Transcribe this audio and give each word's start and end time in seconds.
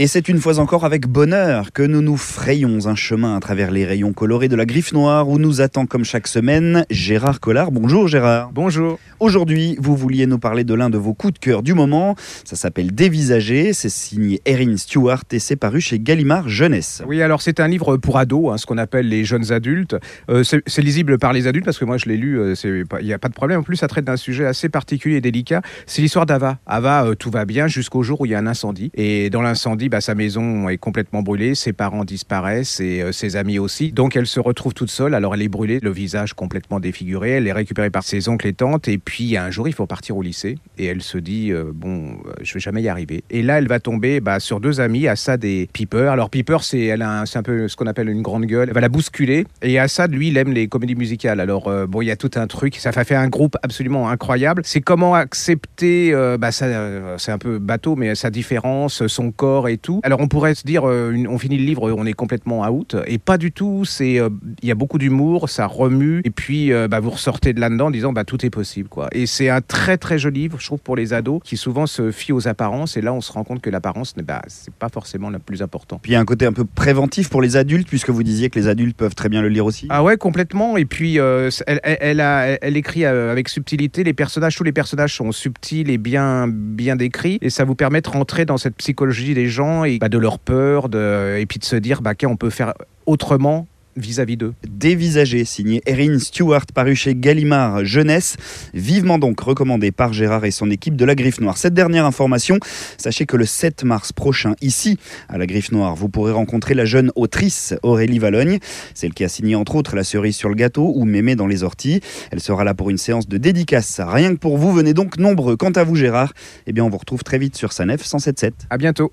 Et 0.00 0.06
c'est 0.06 0.28
une 0.28 0.38
fois 0.38 0.60
encore 0.60 0.84
avec 0.84 1.08
bonheur 1.08 1.72
que 1.72 1.82
nous 1.82 2.02
nous 2.02 2.16
frayons 2.16 2.86
un 2.86 2.94
chemin 2.94 3.34
à 3.36 3.40
travers 3.40 3.72
les 3.72 3.84
rayons 3.84 4.12
colorés 4.12 4.46
de 4.46 4.54
la 4.54 4.64
griffe 4.64 4.92
noire 4.92 5.28
où 5.28 5.40
nous 5.40 5.60
attend 5.60 5.86
comme 5.86 6.04
chaque 6.04 6.28
semaine 6.28 6.86
Gérard 6.88 7.40
Collard. 7.40 7.72
Bonjour 7.72 8.06
Gérard. 8.06 8.52
Bonjour. 8.52 9.00
Aujourd'hui, 9.18 9.76
vous 9.80 9.96
vouliez 9.96 10.28
nous 10.28 10.38
parler 10.38 10.62
de 10.62 10.72
l'un 10.72 10.88
de 10.88 10.98
vos 10.98 11.14
coups 11.14 11.34
de 11.34 11.38
cœur 11.40 11.64
du 11.64 11.74
moment. 11.74 12.14
Ça 12.44 12.54
s'appelle 12.54 12.94
Dévisager, 12.94 13.72
c'est 13.72 13.88
signé 13.88 14.40
Erin 14.44 14.76
Stewart 14.76 15.24
et 15.32 15.40
c'est 15.40 15.56
paru 15.56 15.80
chez 15.80 15.98
Gallimard 15.98 16.48
Jeunesse. 16.48 17.02
Oui, 17.04 17.20
alors 17.20 17.42
c'est 17.42 17.58
un 17.58 17.66
livre 17.66 17.96
pour 17.96 18.18
ados, 18.18 18.52
hein, 18.52 18.56
ce 18.56 18.66
qu'on 18.66 18.78
appelle 18.78 19.08
les 19.08 19.24
jeunes 19.24 19.50
adultes. 19.50 19.96
Euh, 20.30 20.44
c'est 20.44 20.82
lisible 20.82 21.18
par 21.18 21.32
les 21.32 21.48
adultes 21.48 21.64
parce 21.64 21.78
que 21.78 21.84
moi 21.84 21.96
je 21.96 22.08
l'ai 22.08 22.16
lu, 22.16 22.38
euh, 22.38 22.54
il 23.00 23.04
n'y 23.04 23.12
a 23.12 23.18
pas 23.18 23.28
de 23.28 23.34
problème. 23.34 23.58
En 23.58 23.64
plus, 23.64 23.74
ça 23.74 23.88
traite 23.88 24.04
d'un 24.04 24.16
sujet 24.16 24.46
assez 24.46 24.68
particulier 24.68 25.16
et 25.16 25.20
délicat. 25.20 25.60
C'est 25.86 26.02
l'histoire 26.02 26.24
d'Ava. 26.24 26.60
Ava, 26.66 27.04
euh, 27.04 27.14
tout 27.16 27.32
va 27.32 27.44
bien 27.44 27.66
jusqu'au 27.66 28.04
jour 28.04 28.20
où 28.20 28.26
il 28.26 28.30
y 28.30 28.36
a 28.36 28.38
un 28.38 28.46
incendie. 28.46 28.92
Et 28.94 29.30
dans 29.30 29.42
l'incendie, 29.42 29.87
bah, 29.88 30.00
sa 30.00 30.14
maison 30.14 30.68
est 30.68 30.78
complètement 30.78 31.22
brûlée, 31.22 31.54
ses 31.54 31.72
parents 31.72 32.04
disparaissent 32.04 32.80
et 32.80 33.02
euh, 33.02 33.12
ses 33.12 33.36
amis 33.36 33.58
aussi. 33.58 33.92
Donc 33.92 34.16
elle 34.16 34.26
se 34.26 34.40
retrouve 34.40 34.74
toute 34.74 34.90
seule. 34.90 35.14
Alors 35.14 35.34
elle 35.34 35.42
est 35.42 35.48
brûlée, 35.48 35.80
le 35.82 35.90
visage 35.90 36.34
complètement 36.34 36.80
défiguré. 36.80 37.30
Elle 37.32 37.46
est 37.46 37.52
récupérée 37.52 37.90
par 37.90 38.02
ses 38.04 38.28
oncles 38.28 38.46
et 38.46 38.52
tantes. 38.52 38.88
Et 38.88 38.98
puis 38.98 39.36
un 39.36 39.50
jour, 39.50 39.68
il 39.68 39.72
faut 39.74 39.86
partir 39.86 40.16
au 40.16 40.22
lycée. 40.22 40.58
Et 40.78 40.86
elle 40.86 41.02
se 41.02 41.18
dit, 41.18 41.52
euh, 41.52 41.70
bon, 41.74 42.10
euh, 42.26 42.32
je 42.42 42.54
vais 42.54 42.60
jamais 42.60 42.82
y 42.82 42.88
arriver. 42.88 43.24
Et 43.30 43.42
là, 43.42 43.58
elle 43.58 43.68
va 43.68 43.80
tomber 43.80 44.20
bah, 44.20 44.40
sur 44.40 44.60
deux 44.60 44.80
amis, 44.80 45.08
Assad 45.08 45.44
et 45.44 45.68
Piper. 45.72 46.08
Alors 46.12 46.30
Piper, 46.30 46.58
c'est 46.62 46.84
elle 46.84 47.02
a 47.02 47.20
un- 47.20 47.42
peu 47.42 47.68
ce 47.68 47.76
qu'on 47.76 47.86
appelle 47.86 48.08
une 48.08 48.22
grande 48.22 48.46
gueule. 48.46 48.68
Elle 48.68 48.74
va 48.74 48.80
la 48.80 48.88
bousculer. 48.88 49.46
Et 49.62 49.78
Assad, 49.78 50.12
lui, 50.12 50.28
il 50.28 50.36
aime 50.36 50.52
les 50.52 50.66
comédies 50.68 50.96
musicales. 50.96 51.40
Alors 51.40 51.70
bon, 51.86 52.02
il 52.02 52.06
y 52.06 52.10
a 52.10 52.16
tout 52.16 52.30
un 52.34 52.48
truc. 52.48 52.74
Ça 52.76 52.90
fait 52.92 53.14
un 53.14 53.28
groupe 53.28 53.56
absolument 53.62 54.10
incroyable. 54.10 54.62
C'est 54.64 54.80
comment 54.80 55.14
accepter, 55.14 56.12
bah, 56.38 56.50
c'est 56.50 57.32
un 57.32 57.38
peu 57.38 57.58
bateau, 57.58 57.94
mais 57.94 58.14
sa 58.16 58.30
différence, 58.30 59.06
son 59.06 59.30
corps 59.30 59.68
et 59.68 59.77
tout. 59.78 60.00
Alors 60.02 60.20
on 60.20 60.28
pourrait 60.28 60.54
se 60.54 60.64
dire, 60.66 60.88
euh, 60.88 61.14
on 61.28 61.38
finit 61.38 61.58
le 61.58 61.64
livre, 61.64 61.92
on 61.96 62.06
est 62.06 62.12
complètement 62.12 62.68
out. 62.68 62.96
Et 63.06 63.18
pas 63.18 63.38
du 63.38 63.52
tout. 63.52 63.84
C'est, 63.84 64.18
euh, 64.20 64.28
il 64.62 64.68
y 64.68 64.72
a 64.72 64.74
beaucoup 64.74 64.98
d'humour, 64.98 65.48
ça 65.48 65.66
remue. 65.66 66.20
Et 66.24 66.30
puis 66.30 66.72
euh, 66.72 66.88
bah, 66.88 67.00
vous 67.00 67.10
ressortez 67.10 67.52
de 67.52 67.60
là-dedans 67.60 67.86
en 67.86 67.90
disant, 67.90 68.12
bah 68.12 68.24
tout 68.24 68.44
est 68.44 68.50
possible, 68.50 68.88
quoi. 68.88 69.08
Et 69.12 69.26
c'est 69.26 69.48
un 69.50 69.60
très 69.60 69.96
très 69.98 70.18
joli 70.18 70.38
livre, 70.38 70.58
je 70.60 70.66
trouve, 70.66 70.78
pour 70.78 70.94
les 70.94 71.14
ados 71.14 71.40
qui 71.44 71.56
souvent 71.56 71.86
se 71.86 72.12
fient 72.12 72.32
aux 72.32 72.46
apparences. 72.46 72.96
Et 72.96 73.00
là, 73.00 73.12
on 73.12 73.20
se 73.20 73.32
rend 73.32 73.42
compte 73.44 73.60
que 73.60 73.70
l'apparence, 73.70 74.16
n'est- 74.16 74.22
bah, 74.22 74.42
c'est 74.46 74.72
pas 74.72 74.88
forcément 74.88 75.30
le 75.30 75.38
plus 75.40 75.62
important. 75.62 75.98
Puis 76.00 76.12
il 76.12 76.14
y 76.14 76.16
a 76.16 76.20
un 76.20 76.24
côté 76.24 76.46
un 76.46 76.52
peu 76.52 76.64
préventif 76.64 77.28
pour 77.28 77.42
les 77.42 77.56
adultes 77.56 77.88
puisque 77.88 78.10
vous 78.10 78.22
disiez 78.22 78.50
que 78.50 78.58
les 78.58 78.68
adultes 78.68 78.96
peuvent 78.96 79.14
très 79.14 79.28
bien 79.28 79.42
le 79.42 79.48
lire 79.48 79.64
aussi. 79.66 79.86
Ah 79.90 80.04
ouais, 80.04 80.16
complètement. 80.16 80.76
Et 80.76 80.84
puis, 80.84 81.18
euh, 81.18 81.50
elle, 81.66 82.20
a, 82.20 82.56
elle- 82.62 82.76
écrit 82.76 83.04
avec 83.04 83.48
subtilité. 83.48 84.04
Les 84.04 84.12
personnages, 84.14 84.54
tous 84.56 84.62
les 84.64 84.72
personnages 84.72 85.16
sont 85.16 85.32
subtils 85.32 85.90
et 85.90 85.98
bien, 85.98 86.46
bien 86.48 86.94
décrits. 86.94 87.38
Et 87.42 87.50
ça 87.50 87.64
vous 87.64 87.74
permet 87.74 88.00
de 88.00 88.08
rentrer 88.08 88.44
dans 88.44 88.56
cette 88.58 88.76
psychologie 88.76 89.34
des 89.34 89.48
gens 89.48 89.67
et 89.84 89.98
bah, 89.98 90.08
de 90.08 90.18
leur 90.18 90.38
peur. 90.38 90.88
De, 90.88 91.36
et 91.38 91.46
puis 91.46 91.58
de 91.58 91.64
se 91.64 91.76
dire, 91.76 92.02
bah, 92.02 92.14
qu'on 92.14 92.36
peut 92.36 92.50
faire 92.50 92.74
autrement 93.06 93.66
vis-à-vis 93.98 94.36
d'eux. 94.36 94.54
Dévisager, 94.68 95.44
signé 95.44 95.82
Erin 95.86 96.18
Stewart, 96.18 96.66
paru 96.74 96.94
chez 96.94 97.14
Gallimard 97.14 97.84
Jeunesse, 97.84 98.36
vivement 98.74 99.18
donc 99.18 99.40
recommandé 99.40 99.90
par 99.90 100.12
Gérard 100.12 100.44
et 100.44 100.50
son 100.50 100.70
équipe 100.70 100.96
de 100.96 101.04
la 101.04 101.14
Griffe 101.14 101.40
Noire. 101.40 101.58
Cette 101.58 101.74
dernière 101.74 102.06
information, 102.06 102.58
sachez 102.96 103.26
que 103.26 103.36
le 103.36 103.44
7 103.44 103.84
mars 103.84 104.12
prochain, 104.12 104.54
ici, 104.62 104.98
à 105.28 105.38
la 105.38 105.46
Griffe 105.46 105.72
Noire, 105.72 105.94
vous 105.94 106.08
pourrez 106.08 106.32
rencontrer 106.32 106.74
la 106.74 106.84
jeune 106.84 107.10
autrice 107.16 107.74
Aurélie 107.82 108.18
Valogne, 108.18 108.58
celle 108.94 109.12
qui 109.12 109.24
a 109.24 109.28
signé 109.28 109.54
entre 109.54 109.76
autres 109.76 109.96
La 109.96 110.04
cerise 110.04 110.36
sur 110.36 110.48
le 110.48 110.54
gâteau 110.54 110.92
ou 110.94 111.04
Mémé 111.04 111.36
dans 111.36 111.46
les 111.46 111.62
orties. 111.62 112.00
Elle 112.30 112.40
sera 112.40 112.64
là 112.64 112.74
pour 112.74 112.90
une 112.90 112.98
séance 112.98 113.28
de 113.28 113.38
dédicace, 113.38 114.00
rien 114.04 114.34
que 114.34 114.38
pour 114.38 114.58
vous, 114.58 114.72
venez 114.72 114.94
donc 114.94 115.18
nombreux. 115.18 115.56
Quant 115.56 115.70
à 115.70 115.84
vous 115.84 115.96
Gérard, 115.96 116.32
eh 116.66 116.72
bien 116.72 116.84
on 116.84 116.88
vous 116.88 116.98
retrouve 116.98 117.24
très 117.24 117.38
vite 117.38 117.56
sur 117.56 117.72
Sanef 117.72 118.04
177. 118.04 118.54
À 118.70 118.78
bientôt. 118.78 119.12